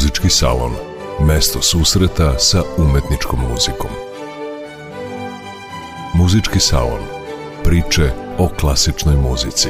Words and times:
Muzički 0.00 0.30
salon. 0.30 0.72
Mesto 1.26 1.62
susreta 1.62 2.38
sa 2.38 2.62
umetničkom 2.78 3.40
muzikom. 3.50 3.90
Muzički 6.14 6.60
salon. 6.60 7.00
Priče 7.64 8.12
o 8.38 8.48
klasičnoj 8.48 9.16
muzici. 9.16 9.68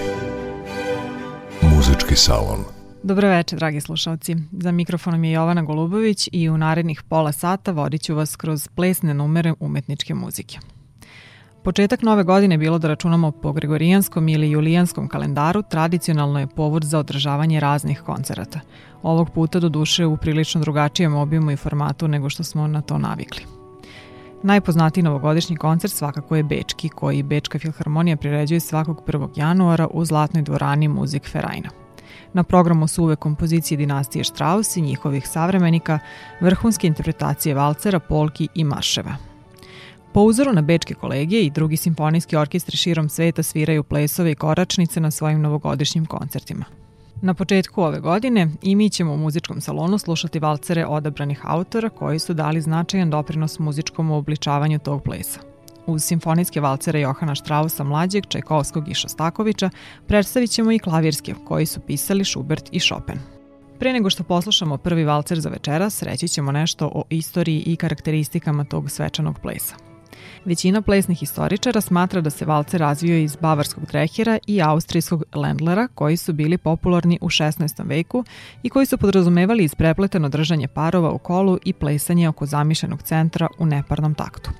Muzički 1.62 2.16
salon. 2.16 2.64
Dobro 3.02 3.28
večer, 3.28 3.58
dragi 3.58 3.80
slušalci. 3.80 4.36
Za 4.52 4.72
mikrofonom 4.72 5.24
je 5.24 5.32
Jovana 5.32 5.62
Golubović 5.62 6.28
i 6.32 6.50
u 6.50 6.58
narednih 6.58 7.02
pola 7.02 7.32
sata 7.32 7.72
vodit 7.72 8.02
ću 8.02 8.14
vas 8.14 8.36
kroz 8.36 8.68
plesne 8.68 9.14
numere 9.14 9.54
umetničke 9.60 10.14
muzike. 10.14 10.58
Početak 11.62 12.02
nove 12.02 12.22
godine 12.24 12.58
bilo 12.58 12.78
da 12.78 12.88
računamo 12.88 13.30
po 13.30 13.52
gregorijanskom 13.52 14.28
ili 14.28 14.50
julijanskom 14.50 15.08
kalendaru 15.08 15.62
tradicionalno 15.62 16.40
je 16.40 16.46
povod 16.46 16.84
za 16.84 16.98
održavanje 16.98 17.60
raznih 17.60 18.00
koncerata. 18.00 18.60
Ovog 19.02 19.30
puta 19.30 19.60
do 19.60 19.68
duše 19.68 20.06
u 20.06 20.16
prilično 20.16 20.60
drugačijem 20.60 21.14
obimu 21.14 21.50
i 21.50 21.56
formatu 21.56 22.08
nego 22.08 22.30
što 22.30 22.44
smo 22.44 22.66
na 22.66 22.80
to 22.80 22.98
navikli. 22.98 23.44
Najpoznatiji 24.42 25.04
novogodišnji 25.04 25.56
koncert 25.56 25.92
svakako 25.92 26.36
je 26.36 26.42
Bečki, 26.42 26.88
koji 26.88 27.22
Bečka 27.22 27.58
filharmonija 27.58 28.16
priređuje 28.16 28.60
svakog 28.60 29.02
1. 29.06 29.28
januara 29.36 29.86
u 29.90 30.04
Zlatnoj 30.04 30.42
dvorani 30.42 30.88
Muzik 30.88 31.28
Ferajna. 31.28 31.68
Na 32.32 32.44
programu 32.44 32.88
su 32.88 33.02
uvek 33.02 33.18
kompozicije 33.18 33.78
dinastije 33.78 34.24
Strauss 34.24 34.76
i 34.76 34.82
njihovih 34.82 35.28
savremenika, 35.28 35.98
vrhunske 36.40 36.86
interpretacije 36.86 37.54
valcera, 37.54 37.98
polki 37.98 38.48
i 38.54 38.64
marševa– 38.64 39.16
Po 40.12 40.20
uzoru 40.20 40.52
na 40.52 40.62
bečke 40.62 40.94
kolegije 40.94 41.42
i 41.42 41.50
drugi 41.50 41.76
simfonijski 41.76 42.36
orkestri 42.36 42.76
širom 42.76 43.08
sveta 43.08 43.42
sviraju 43.42 43.82
plesove 43.82 44.32
i 44.32 44.34
koračnice 44.34 45.00
na 45.00 45.10
svojim 45.10 45.40
novogodišnjim 45.40 46.06
koncertima. 46.06 46.64
Na 47.22 47.34
početku 47.34 47.82
ove 47.82 48.00
godine 48.00 48.48
i 48.62 48.74
mi 48.76 48.90
ćemo 48.90 49.12
u 49.12 49.16
muzičkom 49.16 49.60
salonu 49.60 49.98
slušati 49.98 50.38
valcere 50.38 50.86
odabranih 50.86 51.40
autora 51.42 51.88
koji 51.88 52.18
su 52.18 52.34
dali 52.34 52.60
značajan 52.60 53.10
doprinos 53.10 53.58
muzičkom 53.58 54.10
uobličavanju 54.10 54.78
tog 54.78 55.02
plesa. 55.02 55.40
Uz 55.86 56.02
simfonijske 56.02 56.60
valcere 56.60 57.00
Johana 57.00 57.34
Strausa 57.34 57.84
mlađeg, 57.84 58.26
Čajkovskog 58.28 58.88
i 58.88 58.94
Šostakovića 58.94 59.70
predstavit 60.06 60.50
ćemo 60.50 60.72
i 60.72 60.78
klavirske 60.78 61.34
koji 61.48 61.66
su 61.66 61.80
pisali 61.80 62.24
Schubert 62.24 62.68
i 62.72 62.80
Chopin. 62.80 63.18
Pre 63.78 63.92
nego 63.92 64.10
što 64.10 64.24
poslušamo 64.24 64.76
prvi 64.76 65.04
valcer 65.04 65.40
za 65.40 65.48
večeras, 65.48 66.02
reći 66.02 66.28
ćemo 66.28 66.52
nešto 66.52 66.90
o 66.94 67.02
istoriji 67.10 67.62
i 67.66 67.76
karakteristikama 67.76 68.64
tog 68.64 68.90
svečanog 68.90 69.38
plesa. 69.42 69.89
Većina 70.44 70.82
plesnih 70.82 71.18
historičara 71.18 71.80
smatra 71.80 72.20
da 72.20 72.30
se 72.30 72.44
valce 72.44 72.78
razvio 72.78 73.18
iz 73.18 73.36
bavarskog 73.36 73.86
drehera 73.86 74.38
i 74.46 74.62
austrijskog 74.62 75.24
lendlera 75.34 75.88
koji 75.94 76.16
su 76.16 76.32
bili 76.32 76.58
popularni 76.58 77.18
u 77.20 77.28
16. 77.28 77.88
veku 77.88 78.24
i 78.62 78.68
koji 78.68 78.86
su 78.86 78.98
podrazumevali 78.98 79.64
isprepleteno 79.64 80.28
držanje 80.28 80.68
parova 80.68 81.10
u 81.10 81.18
kolu 81.18 81.58
i 81.64 81.72
plesanje 81.72 82.28
oko 82.28 82.46
zamišljenog 82.46 83.02
centra 83.02 83.48
u 83.58 83.66
neparnom 83.66 84.14
taktu. 84.14 84.50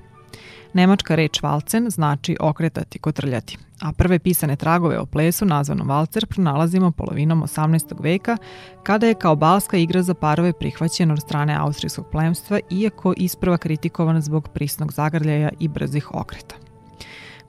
Nemačka 0.73 1.15
reč 1.15 1.41
valcen 1.41 1.89
znači 1.89 2.37
okretati, 2.39 2.99
kotrljati, 2.99 3.57
a 3.81 3.91
prve 3.93 4.19
pisane 4.19 4.55
tragove 4.55 4.99
o 4.99 5.05
plesu 5.05 5.45
nazvanom 5.45 5.87
valcer 5.87 6.25
pronalazimo 6.25 6.91
polovinom 6.91 7.43
18. 7.43 8.03
veka, 8.03 8.37
kada 8.83 9.07
je 9.07 9.13
kao 9.13 9.35
balska 9.35 9.77
igra 9.77 10.01
za 10.01 10.13
parove 10.13 10.53
prihvaćen 10.53 11.11
od 11.11 11.19
strane 11.19 11.55
austrijskog 11.55 12.05
plemstva, 12.11 12.59
iako 12.69 13.13
isprva 13.17 13.57
kritikovan 13.57 14.21
zbog 14.21 14.49
prisnog 14.53 14.91
zagrljaja 14.93 15.49
i 15.59 15.67
brzih 15.67 16.15
okreta. 16.15 16.60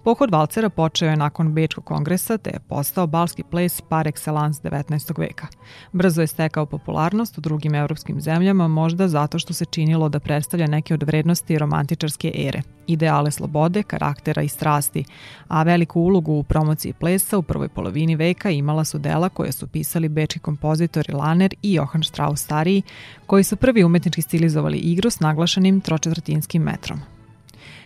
Pohod 0.05 0.31
valcera 0.31 0.69
počeo 0.69 1.11
je 1.11 1.17
nakon 1.17 1.53
Bečkog 1.53 1.85
kongresa 1.85 2.39
te 2.39 2.51
je 2.51 2.61
postao 2.69 3.07
balski 3.07 3.43
ples 3.43 3.81
par 3.81 4.07
excellence 4.07 4.63
19. 4.63 5.19
veka. 5.19 5.47
Brzo 5.93 6.21
je 6.21 6.27
stekao 6.27 6.67
popularnost 6.67 7.39
u 7.39 7.41
drugim 7.41 7.75
evropskim 7.75 8.21
zemljama, 8.21 8.69
možda 8.69 9.09
zato 9.09 9.39
što 9.39 9.53
se 9.53 9.65
činilo 9.65 10.09
da 10.09 10.21
predstavlja 10.21 10.67
neke 10.67 10.95
od 10.95 11.03
vrednosti 11.03 11.59
romantičarske 11.59 12.33
ere, 12.35 12.63
ideale 12.87 13.31
slobode, 13.31 13.83
karaktera 13.83 14.43
i 14.43 14.49
strasti, 14.49 15.05
a 15.49 15.63
veliku 15.63 16.01
ulogu 16.01 16.33
u 16.33 16.43
promociji 16.43 16.93
plesa 16.93 17.39
u 17.39 17.43
prvoj 17.43 17.69
polovini 17.69 18.17
veka 18.17 18.51
imala 18.51 18.85
su 18.85 18.99
dela 18.99 19.29
koje 19.29 19.53
su 19.53 19.67
pisali 19.67 20.09
bečki 20.09 20.39
kompozitori 20.39 21.13
Laner 21.13 21.55
i 21.63 21.75
Johann 21.75 22.05
Strauss 22.05 22.45
stariji, 22.45 22.83
koji 23.27 23.45
su 23.45 23.57
prvi 23.57 23.85
umetnički 23.85 24.23
stilizovali 24.23 24.79
igru 24.79 25.11
s 25.11 25.21
naglašenim 25.21 25.81
tročetvrtinskim 25.81 26.63
metrom. 26.63 27.12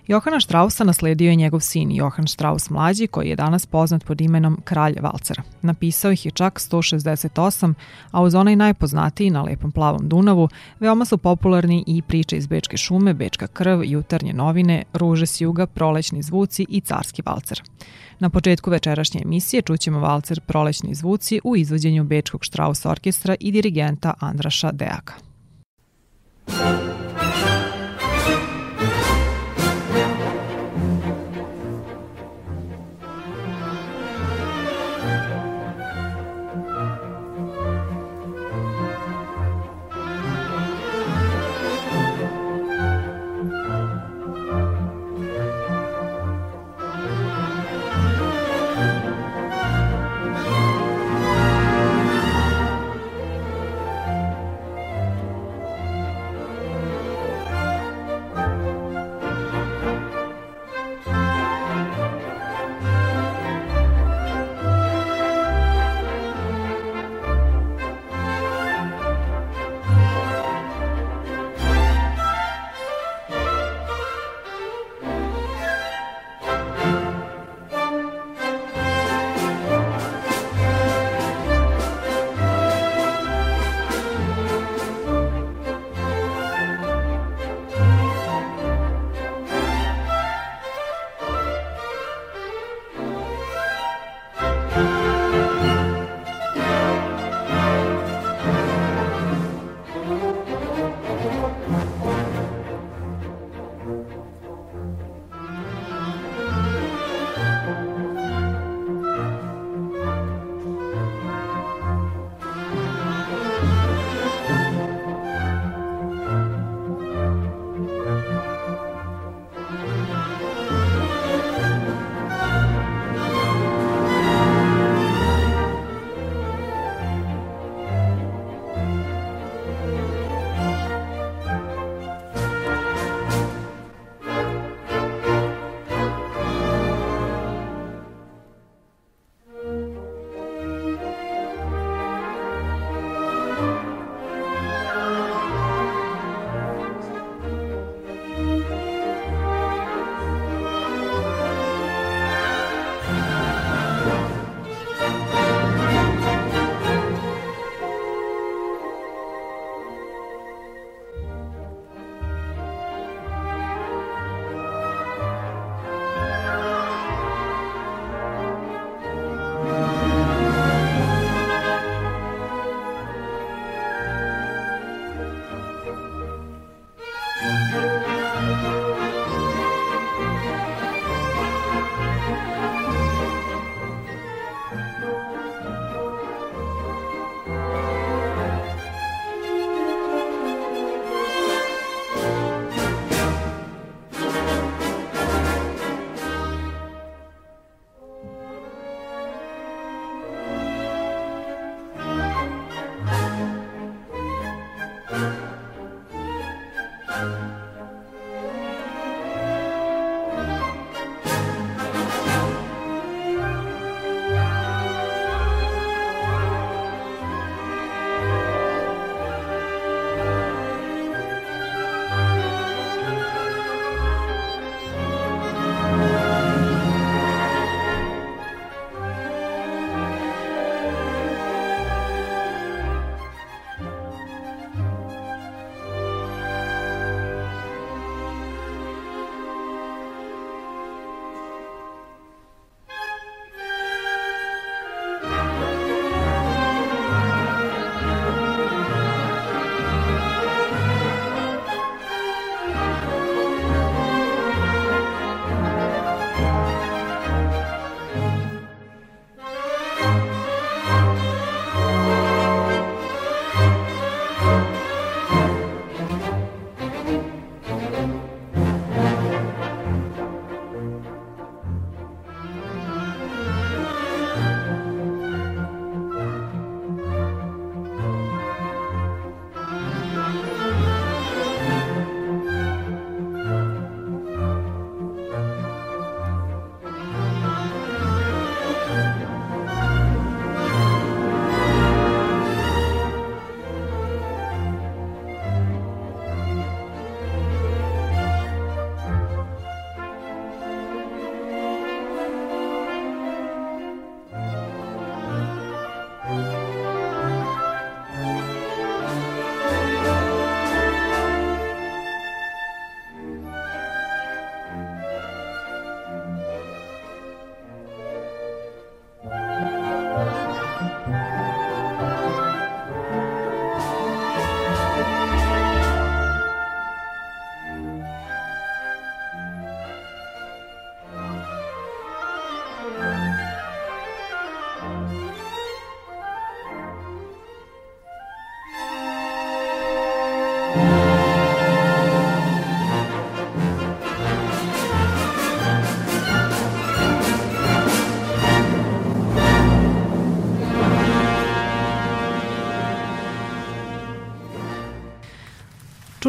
Johana 0.08 0.40
Strausa 0.40 0.84
nasledio 0.84 1.30
je 1.30 1.36
njegov 1.36 1.60
sin 1.60 1.92
Johan 1.92 2.26
Strauss 2.26 2.70
mlađi, 2.70 3.06
koji 3.06 3.28
je 3.28 3.36
danas 3.36 3.66
poznat 3.66 4.04
pod 4.04 4.20
imenom 4.20 4.60
Kralj 4.64 4.94
Valcera. 5.00 5.42
Napisao 5.62 6.12
ih 6.12 6.26
je 6.26 6.30
čak 6.30 6.58
168, 6.60 7.74
a 8.10 8.22
uz 8.22 8.34
onaj 8.34 8.56
najpoznatiji 8.56 9.30
na 9.30 9.42
lepom 9.42 9.72
plavom 9.72 10.08
Dunavu, 10.08 10.48
veoma 10.80 11.04
su 11.04 11.18
popularni 11.18 11.84
i 11.86 12.02
priče 12.02 12.36
iz 12.36 12.46
Bečke 12.46 12.76
šume, 12.76 13.14
Bečka 13.14 13.46
krv, 13.46 13.82
jutarnje 13.84 14.32
novine, 14.32 14.84
Ruže 14.92 15.26
s 15.26 15.40
juga, 15.40 15.66
Prolećni 15.66 16.22
zvuci 16.22 16.66
i 16.68 16.80
Carski 16.80 17.22
valcer. 17.26 17.62
Na 18.18 18.30
početku 18.30 18.70
večerašnje 18.70 19.20
emisije 19.24 19.62
čućemo 19.62 20.00
valcer 20.00 20.40
Prolećni 20.40 20.94
zvuci 20.94 21.40
u 21.44 21.56
izvođenju 21.56 22.04
Bečkog 22.04 22.44
Strauss 22.44 22.86
orkestra 22.86 23.34
i 23.40 23.52
dirigenta 23.52 24.14
Andraša 24.20 24.72
Deaka. 24.72 25.14
Čuli 26.46 27.55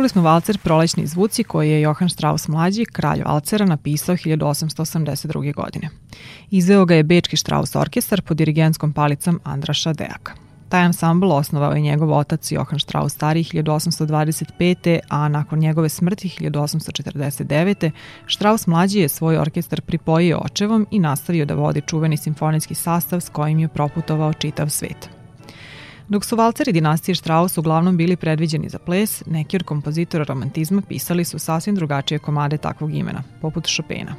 smo 0.10 0.22
valcer 0.22 0.58
Prolećni 0.58 1.08
zvuci 1.08 1.44
koji 1.44 1.70
je 1.70 1.82
Johann 1.82 2.10
Strauss 2.10 2.48
mlađi, 2.48 2.86
kralj 2.86 3.22
valcera, 3.26 3.66
napisao 3.66 4.16
1882. 4.16 5.54
godine. 5.54 5.90
Izveo 6.50 6.86
ga 6.86 6.96
je 6.96 7.04
Bečki 7.04 7.38
Strauss 7.38 7.76
orkestar 7.76 8.22
pod 8.22 8.38
dirigenskom 8.38 8.94
palicom 8.94 9.40
Andraša 9.44 9.94
Dejaka. 9.94 10.34
Taj 10.70 10.82
ansambl 10.82 11.32
osnovao 11.32 11.72
je 11.72 11.82
njegov 11.82 12.14
otac 12.14 12.52
Johann 12.52 12.80
Strauss 12.80 13.16
stari 13.16 13.44
1825. 13.44 15.00
a 15.10 15.30
nakon 15.30 15.60
njegove 15.60 15.90
smrti 15.90 16.30
1849. 16.40 17.92
Strauss 18.28 18.68
mlađi 18.68 19.00
je 19.00 19.10
svoj 19.10 19.38
orkestar 19.38 19.82
pripojio 19.82 20.38
očevom 20.38 20.88
i 20.92 21.00
nastavio 21.00 21.46
da 21.46 21.54
vodi 21.54 21.82
čuveni 21.82 22.18
simfonijski 22.18 22.76
sastav 22.76 23.20
s 23.20 23.30
kojim 23.30 23.60
je 23.60 23.68
proputovao 23.68 24.34
čitav 24.34 24.70
svet. 24.70 25.17
Dok 26.10 26.26
su 26.26 26.36
valceri 26.36 26.72
dinastije 26.72 27.16
Strauss 27.16 27.58
uglavnom 27.58 27.98
bili 27.98 28.16
predviđeni 28.16 28.70
za 28.70 28.80
ples, 28.80 29.24
neki 29.26 29.56
od 29.58 29.64
kompozitora 29.64 30.24
romantizma 30.24 30.82
pisali 30.82 31.26
su 31.26 31.40
sasvim 31.40 31.76
drugačije 31.76 32.20
komade 32.20 32.58
takvog 32.58 32.96
imena, 32.96 33.24
poput 33.42 33.68
Chopina. 33.76 34.16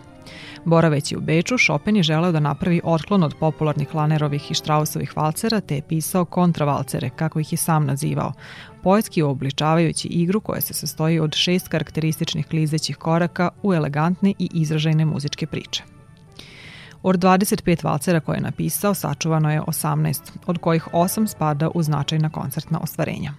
Boraveći 0.65 1.17
u 1.17 1.21
Beču, 1.21 1.59
Chopin 1.59 1.97
je 1.97 2.03
želeo 2.03 2.33
da 2.33 2.41
napravi 2.41 2.81
otklon 2.85 3.23
od 3.23 3.35
popularnih 3.41 3.95
Lanerovih 3.95 4.51
i 4.51 4.55
Straussovih 4.55 5.17
valcera, 5.17 5.61
te 5.61 5.75
je 5.75 5.83
pisao 5.83 6.25
kontravalcere, 6.25 7.11
kako 7.11 7.41
ih 7.41 7.53
je 7.53 7.57
sam 7.57 7.87
nazivao, 7.87 8.33
poetski 8.83 9.23
obličavajući 9.23 10.09
igru 10.09 10.41
koja 10.41 10.61
se 10.61 10.75
sastoji 10.75 11.21
od 11.21 11.35
šest 11.35 11.69
karakterističnih 11.69 12.47
klizećih 12.47 12.97
koraka 12.97 13.51
u 13.63 13.75
elegantne 13.75 14.35
i 14.39 14.51
izražajne 14.53 15.05
muzičke 15.05 15.47
priče. 15.47 15.98
Od 17.03 17.17
25 17.17 17.85
valcera 17.85 18.21
koje 18.21 18.37
je 18.37 18.43
napisao, 18.43 18.95
sačuvano 18.95 19.53
je 19.53 19.61
18, 19.61 20.31
od 20.47 20.59
kojih 20.59 20.89
8 20.93 21.27
spada 21.27 21.71
u 21.75 21.83
značajna 21.83 22.31
koncertna 22.31 22.81
ostvarenja. 22.83 23.33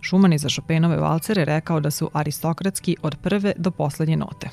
Šuman 0.00 0.32
je 0.32 0.38
za 0.38 0.48
Chopinove 0.48 0.96
valcere 0.96 1.44
rekao 1.44 1.80
da 1.80 1.90
su 1.90 2.10
aristokratski 2.12 2.96
od 3.02 3.16
prve 3.22 3.52
do 3.56 3.70
poslednje 3.70 4.16
note. 4.16 4.48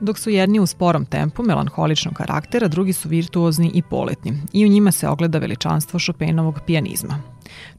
Dok 0.00 0.18
su 0.18 0.30
jedni 0.30 0.60
u 0.60 0.66
sporom 0.66 1.04
tempu, 1.04 1.42
melanholičnog 1.42 2.14
karaktera, 2.14 2.68
drugi 2.68 2.92
su 2.92 3.08
virtuozni 3.08 3.70
i 3.74 3.82
poletni 3.82 4.32
i 4.52 4.66
u 4.66 4.68
njima 4.68 4.92
se 4.92 5.08
ogleda 5.08 5.38
veličanstvo 5.38 6.00
Chopinovog 6.00 6.60
pijanizma. 6.66 7.22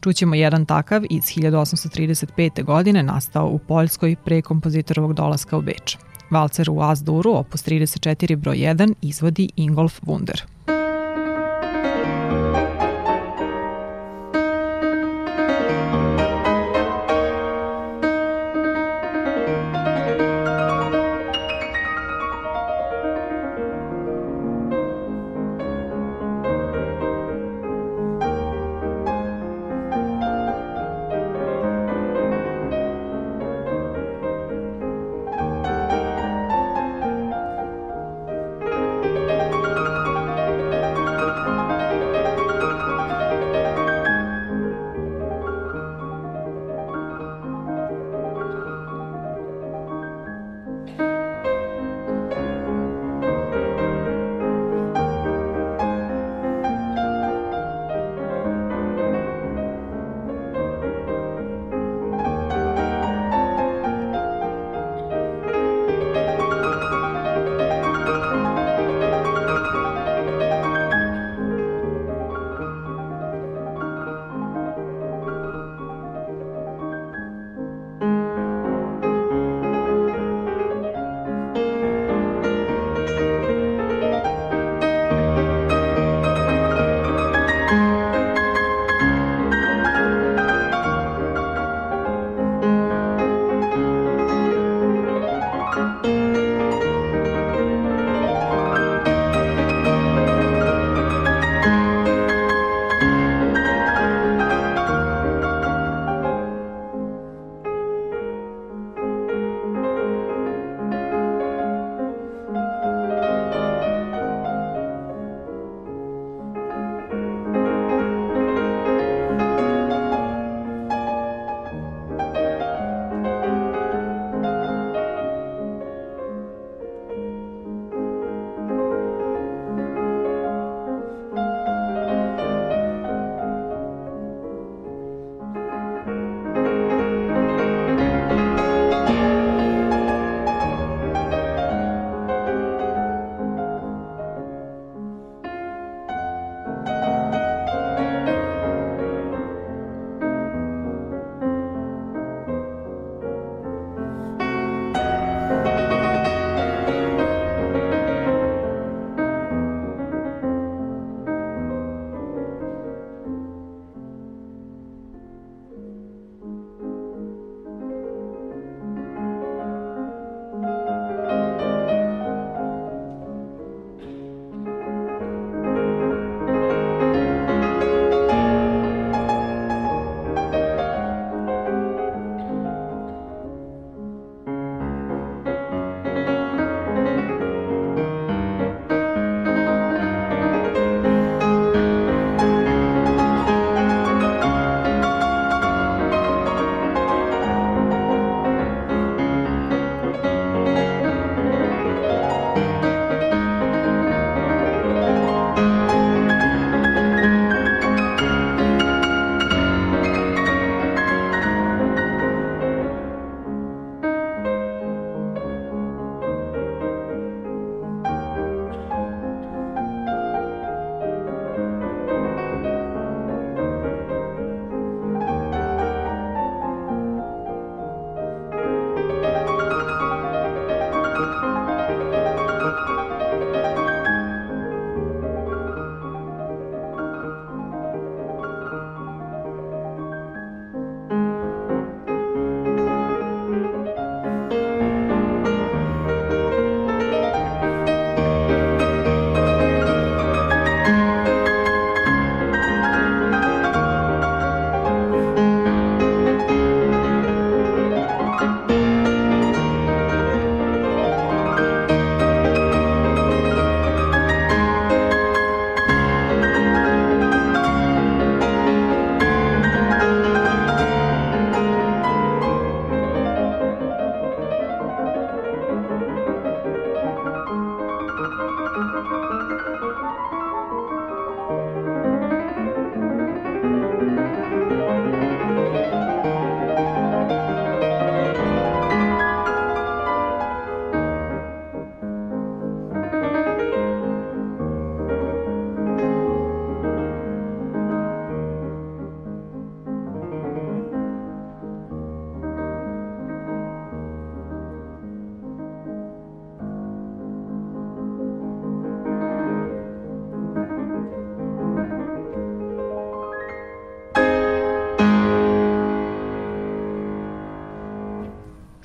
Čućemo 0.01 0.35
jedan 0.35 0.65
takav 0.65 1.03
iz 1.09 1.23
1835. 1.23 2.63
godine 2.63 3.03
nastao 3.03 3.47
u 3.47 3.59
Poljskoj 3.59 4.15
pre 4.25 4.41
kompozitorovog 4.41 5.13
dolaska 5.13 5.57
u 5.57 5.61
Beč. 5.61 5.97
Valcer 6.29 6.69
u 6.69 6.81
Asduru, 6.81 7.33
opus 7.33 7.63
34 7.67 8.35
broj 8.35 8.57
1, 8.57 8.93
izvodi 9.01 9.49
Ingolf 9.55 10.01
Wunder. 10.01 10.52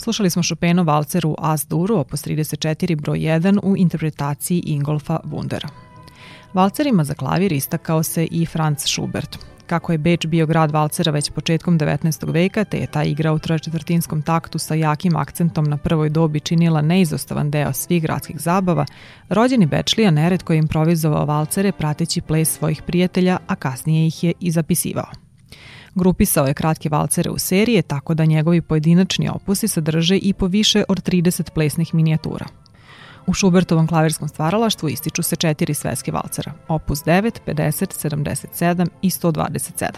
Slušali 0.08 0.30
smo 0.30 0.42
Chopinov 0.42 0.86
valcer 0.86 1.26
u 1.26 1.34
As-Duru, 1.38 1.98
opus 1.98 2.26
34, 2.26 2.96
broj 2.96 3.18
1 3.18 3.58
u 3.62 3.76
interpretaciji 3.76 4.62
Ingolfa 4.66 5.18
Wundera. 5.24 5.68
Valcerima 6.54 7.04
za 7.04 7.14
klavir 7.14 7.52
istakao 7.52 8.02
se 8.02 8.24
i 8.30 8.46
Franz 8.46 8.78
Schubert. 8.78 9.38
Kako 9.66 9.92
je 9.92 9.98
Beč 9.98 10.26
bio 10.26 10.46
grad 10.46 10.70
valcera 10.70 11.12
već 11.12 11.30
početkom 11.30 11.78
19. 11.78 12.32
veka, 12.32 12.64
te 12.64 12.78
je 12.78 12.86
ta 12.86 13.04
igra 13.04 13.32
u 13.32 13.38
tročetvrtinskom 13.38 14.22
taktu 14.22 14.58
sa 14.58 14.74
jakim 14.74 15.16
akcentom 15.16 15.64
na 15.64 15.76
prvoj 15.76 16.08
dobi 16.08 16.40
činila 16.40 16.82
neizostavan 16.82 17.50
deo 17.50 17.72
svih 17.72 18.02
gradskih 18.02 18.40
zabava, 18.40 18.86
rođeni 19.28 19.66
Bečlija 19.66 20.10
neretko 20.10 20.52
je 20.52 20.58
improvizovao 20.58 21.24
valcere 21.24 21.72
prateći 21.72 22.20
ples 22.20 22.56
svojih 22.56 22.82
prijatelja, 22.82 23.38
a 23.46 23.54
kasnije 23.54 24.06
ih 24.06 24.24
je 24.24 24.32
i 24.40 24.50
zapisivao. 24.50 25.27
Grupisao 25.95 26.47
je 26.47 26.54
kratke 26.54 26.88
valcere 26.88 27.30
u 27.30 27.38
serije, 27.38 27.83
tako 27.83 28.14
da 28.14 28.25
njegovi 28.25 28.61
pojedinačni 28.61 29.28
opusi 29.28 29.68
sadrže 29.68 30.16
i 30.16 30.33
po 30.33 30.47
više 30.47 30.85
od 30.88 31.02
30 31.02 31.50
plesnih 31.50 31.95
minijatura. 31.95 32.47
U 33.26 33.35
Schubertovom 33.35 33.87
klavirskom 33.87 34.28
stvaralaštvu 34.28 34.88
ističu 34.88 35.23
se 35.23 35.37
četiri 35.37 35.75
svetske 35.75 36.12
valcera, 36.12 36.52
opus 36.68 37.04
9, 37.04 37.38
50, 37.47 38.09
77 38.11 38.88
i 39.02 39.11
127. 39.11 39.88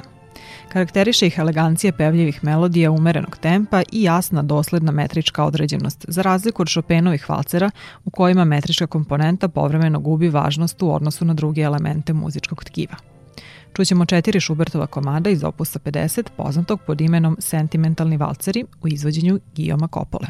Karakteriše 0.68 1.26
ih 1.26 1.38
elegancija 1.38 1.92
pevljivih 1.92 2.44
melodija 2.44 2.90
umerenog 2.90 3.36
tempa 3.36 3.82
i 3.92 4.02
jasna 4.02 4.42
dosledna 4.42 4.92
metrička 4.92 5.44
određenost, 5.44 6.04
za 6.08 6.22
razliku 6.22 6.62
od 6.62 6.68
Chopinovih 6.68 7.28
valcera 7.28 7.70
u 8.04 8.10
kojima 8.10 8.44
metrička 8.44 8.86
komponenta 8.86 9.48
povremeno 9.48 10.00
gubi 10.00 10.28
važnost 10.28 10.82
u 10.82 10.94
odnosu 10.94 11.24
na 11.24 11.34
druge 11.34 11.60
elemente 11.60 12.12
muzičkog 12.12 12.64
tkiva. 12.64 12.96
Čućemo 13.72 14.04
četiri 14.06 14.40
Schubertova 14.40 14.86
komada 14.86 15.30
iz 15.30 15.44
opusa 15.44 15.78
50, 15.78 16.28
poznatog 16.36 16.80
pod 16.86 17.00
imenom 17.00 17.36
Sentimentalni 17.38 18.16
valceri 18.16 18.64
u 18.82 18.88
izvođenju 18.88 19.40
Guillaume 19.56 19.88
Kopole. 19.88 20.26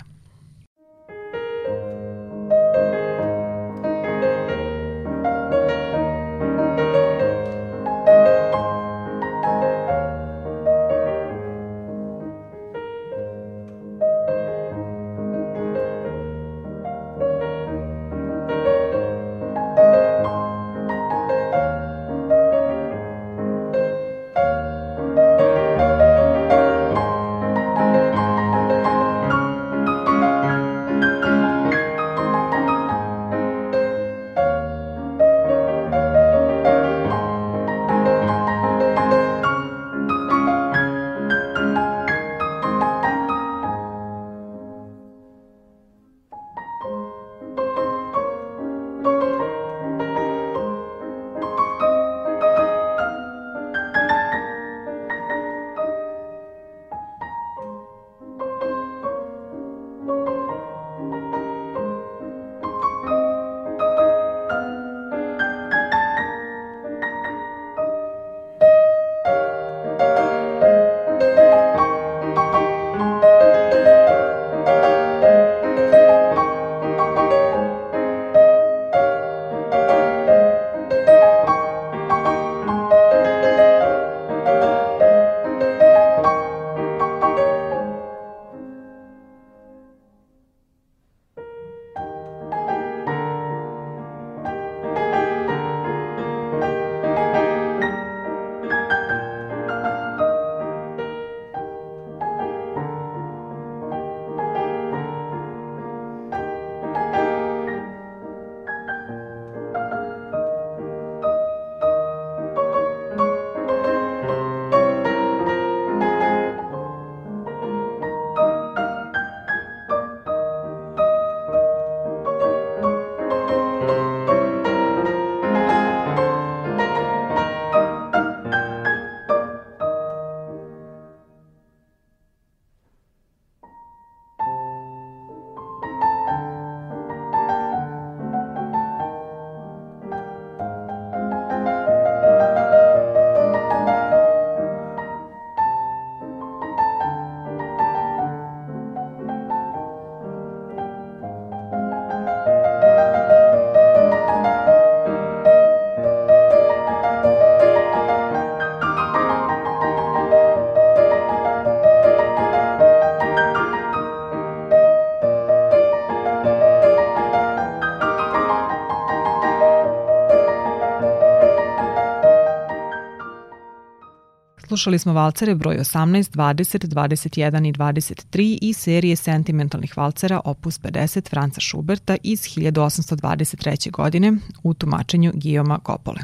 Slušali 174.70 174.98
smo 174.98 175.12
valcere 175.12 175.54
broj 175.54 175.76
18, 175.76 176.36
20, 176.36 176.86
21 176.86 177.68
i 177.68 177.72
23 177.72 178.58
iz 178.62 178.76
serije 178.76 179.16
sentimentalnih 179.16 179.96
valcera 179.96 180.40
opus 180.44 180.80
50 180.80 181.30
Franca 181.30 181.60
Schuberta 181.60 182.16
iz 182.22 182.40
1823. 182.40 183.90
godine 183.90 184.32
u 184.62 184.74
tumačenju 184.74 185.32
Guillaume 185.34 185.78
Kopole. 185.82 186.20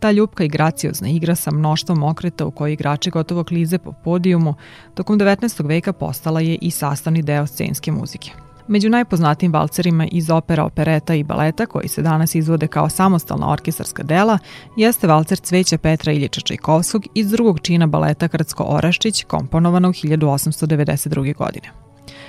Ta 0.00 0.10
ljubka 0.10 0.44
i 0.44 0.48
graciozna 0.48 1.08
igra 1.08 1.34
sa 1.34 1.50
mnoštvom 1.50 2.02
okreta 2.02 2.46
u 2.46 2.50
kojoj 2.50 2.72
igrači 2.72 3.10
gotovo 3.10 3.44
klize 3.44 3.78
po 3.78 3.92
podijumu, 4.04 4.54
tokom 4.94 5.18
19. 5.18 5.66
veka 5.66 5.92
postala 5.92 6.40
je 6.40 6.58
i 6.62 6.70
sastavni 6.70 7.22
deo 7.22 7.46
scenske 7.46 7.92
muzike. 7.92 8.30
Među 8.72 8.88
najpoznatijim 8.88 9.52
valcerima 9.52 10.06
iz 10.12 10.30
opera, 10.30 10.64
opereta 10.64 11.14
i 11.14 11.24
baleta 11.24 11.66
koji 11.66 11.88
se 11.88 12.02
danas 12.02 12.34
izvode 12.34 12.66
kao 12.66 12.88
samostalna 12.88 13.50
orkestarska 13.52 14.02
dela 14.02 14.38
jeste 14.76 15.06
valcer 15.06 15.38
Cveća 15.38 15.78
Petra 15.78 16.12
Iljiča 16.12 16.40
Čajkovskog 16.40 17.06
iz 17.14 17.30
drugog 17.30 17.60
čina 17.60 17.86
baleta 17.86 18.28
Krcko 18.28 18.64
Oraščić 18.64 19.24
komponovano 19.24 19.88
u 19.88 19.92
1892. 19.92 21.36
godine. 21.36 21.68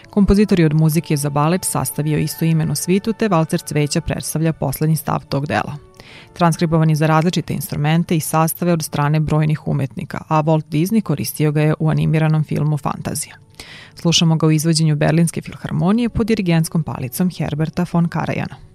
Kompozitor 0.10 0.60
je 0.60 0.66
od 0.66 0.74
muzike 0.74 1.18
za 1.18 1.30
balet 1.30 1.66
sastavio 1.66 2.18
isto 2.18 2.46
imenu 2.46 2.76
svitu 2.76 3.14
te 3.14 3.28
valcer 3.28 3.60
Cveća 3.60 4.02
predstavlja 4.02 4.54
poslednji 4.54 4.96
stav 4.96 5.26
tog 5.26 5.48
dela. 5.48 5.93
Transkribovan 6.34 6.96
za 6.96 7.08
različite 7.08 7.54
instrumente 7.54 8.16
i 8.16 8.20
sastave 8.20 8.74
od 8.74 8.84
strane 8.84 9.20
brojnih 9.20 9.68
umetnika, 9.68 10.24
a 10.28 10.44
Walt 10.44 10.66
Disney 10.66 11.02
koristio 11.02 11.52
ga 11.52 11.62
je 11.62 11.74
u 11.80 11.90
animiranom 11.90 12.44
filmu 12.44 12.78
Fantazija. 12.78 13.36
Slušamo 13.96 14.36
ga 14.36 14.48
u 14.48 14.52
izvođenju 14.52 14.96
Berlinske 14.96 15.42
filharmonije 15.42 16.10
pod 16.10 16.28
dirigentskom 16.28 16.84
palicom 16.84 17.30
Herberta 17.30 17.86
von 17.94 18.08
Karajana. 18.08 18.73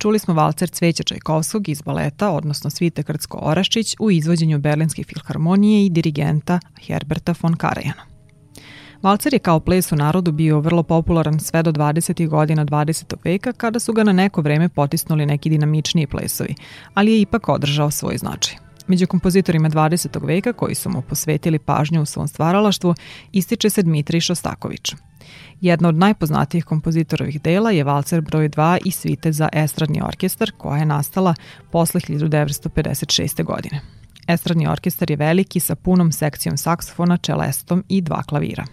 Čuli 0.00 0.18
smo 0.18 0.34
valcer 0.34 0.68
Cveća 0.68 1.02
Čajkovskog 1.02 1.68
iz 1.68 1.82
baleta, 1.82 2.30
odnosno 2.30 2.70
Svite 2.70 3.02
Krcko-Oraščić 3.02 3.96
u 3.98 4.10
izvođenju 4.10 4.58
Berlinske 4.58 5.04
filharmonije 5.04 5.86
i 5.86 5.90
dirigenta 5.90 6.60
Herberta 6.86 7.34
von 7.42 7.56
Karajana. 7.56 8.02
Valcer 9.02 9.32
je 9.32 9.38
kao 9.38 9.60
ples 9.60 9.92
u 9.92 9.96
narodu 9.96 10.32
bio 10.32 10.60
vrlo 10.60 10.82
popularan 10.82 11.40
sve 11.40 11.62
do 11.62 11.72
20. 11.72 12.28
godina 12.28 12.64
20. 12.64 13.14
veka 13.24 13.52
kada 13.52 13.80
su 13.80 13.92
ga 13.92 14.04
na 14.04 14.12
neko 14.12 14.42
vreme 14.42 14.68
potisnuli 14.68 15.26
neki 15.26 15.50
dinamičniji 15.50 16.06
plesovi, 16.06 16.54
ali 16.94 17.12
je 17.12 17.20
ipak 17.20 17.48
održao 17.48 17.90
svoj 17.90 18.18
značaj. 18.18 18.69
Među 18.90 19.06
kompozitorima 19.06 19.70
20. 19.70 20.26
veka 20.26 20.52
koji 20.52 20.74
su 20.74 20.90
mu 20.90 21.02
posvetili 21.02 21.58
pažnju 21.58 22.02
u 22.02 22.06
svom 22.06 22.28
stvaralaštvu 22.28 22.94
ističe 23.32 23.70
se 23.70 23.82
Dmitrij 23.82 24.20
Šostaković. 24.20 24.94
Jedna 25.60 25.88
od 25.88 25.94
najpoznatijih 25.94 26.64
kompozitorovih 26.64 27.42
dela 27.42 27.70
je 27.70 27.84
Valcer 27.84 28.20
broj 28.20 28.48
2 28.48 28.78
i 28.84 28.90
svite 28.90 29.32
za 29.32 29.48
estradni 29.52 30.02
orkestar 30.02 30.50
koja 30.58 30.78
je 30.78 30.86
nastala 30.86 31.34
posle 31.72 32.00
1956. 32.00 33.44
godine. 33.44 33.80
Estradni 34.26 34.66
orkestar 34.68 35.10
je 35.10 35.16
veliki 35.16 35.60
sa 35.60 35.74
punom 35.74 36.12
sekcijom 36.12 36.56
saksofona, 36.56 37.16
čelestom 37.16 37.84
i 37.88 38.00
dva 38.00 38.22
klavira. 38.22 38.64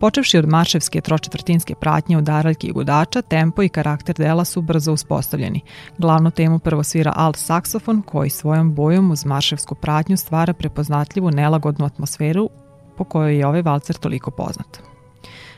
Počevši 0.00 0.38
od 0.38 0.48
marševske 0.48 1.00
tročetvrtinske 1.00 1.74
pratnje 1.74 2.18
udaraljki 2.18 2.66
i 2.66 2.72
gudača, 2.72 3.22
tempo 3.22 3.62
i 3.62 3.68
karakter 3.68 4.16
dela 4.16 4.44
su 4.44 4.62
brzo 4.62 4.92
uspostavljeni. 4.92 5.60
Glavnu 5.98 6.30
temu 6.30 6.58
prvo 6.58 6.82
svira 6.82 7.12
alt 7.16 7.36
saksofon 7.36 8.02
koji 8.02 8.30
svojom 8.30 8.74
bojom 8.74 9.10
uz 9.10 9.24
marševsku 9.24 9.74
pratnju 9.74 10.16
stvara 10.16 10.52
prepoznatljivu 10.52 11.30
nelagodnu 11.30 11.86
atmosferu 11.86 12.50
po 12.96 13.04
kojoj 13.04 13.38
je 13.38 13.46
ovaj 13.46 13.62
valcer 13.62 13.96
toliko 13.96 14.30
poznat. 14.30 14.80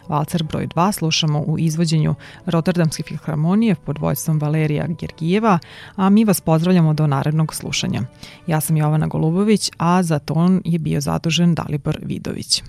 Valcer 0.08 0.42
broj 0.42 0.66
2 0.66 0.92
slušamo 0.92 1.40
u 1.40 1.58
izvođenju 1.58 2.14
Rotterdamske 2.46 3.02
filharmonije 3.02 3.74
pod 3.74 3.98
vojstvom 3.98 4.38
Valerija 4.38 4.86
Gergijeva, 4.86 5.58
a 5.96 6.10
mi 6.10 6.24
vas 6.24 6.40
pozdravljamo 6.40 6.94
do 6.94 7.06
narednog 7.06 7.54
slušanja. 7.54 8.02
Ja 8.46 8.60
sam 8.60 8.76
Jovana 8.76 9.06
Golubović, 9.06 9.70
a 9.78 10.02
za 10.02 10.18
ton 10.18 10.62
je 10.64 10.78
bio 10.78 11.00
zadužen 11.00 11.54
Dalibor 11.54 11.98
Vidović. 12.02 12.62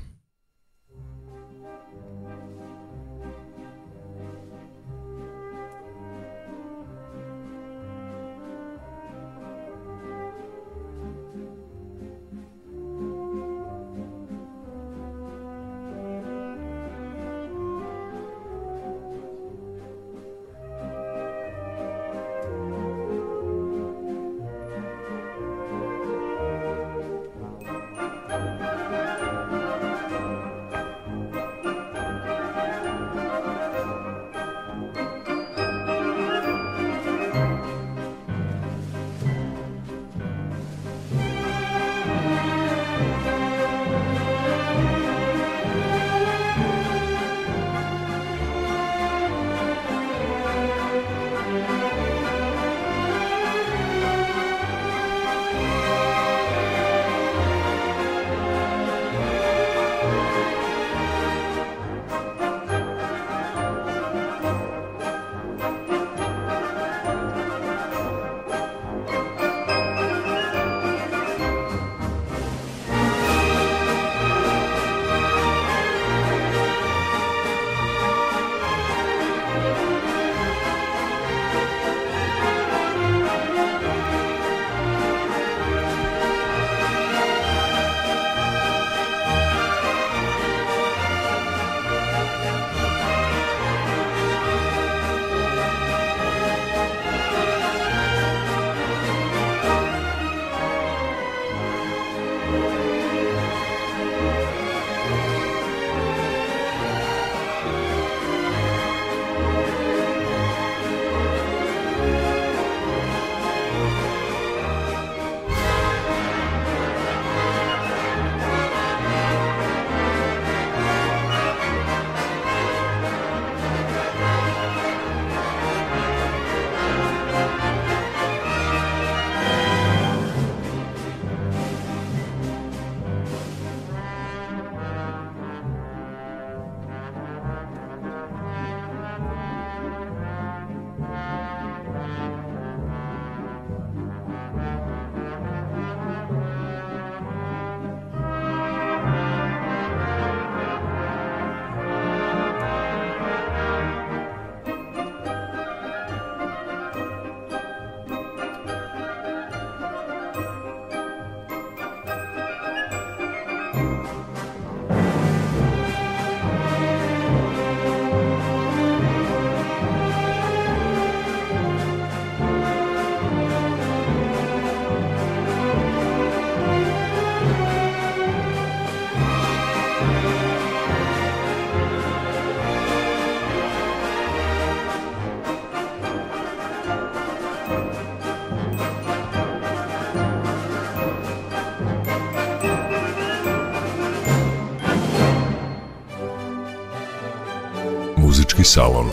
Salon. 198.73 199.05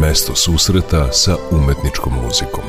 Mesto 0.00 0.32
susreta 0.34 1.12
sa 1.12 1.36
umetničkom 1.50 2.12
muzikom. 2.24 2.64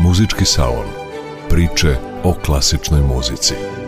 Muzički 0.00 0.44
salon. 0.44 0.88
Priče 1.48 1.96
o 2.24 2.34
klasičnoj 2.44 3.00
muzici. 3.00 3.83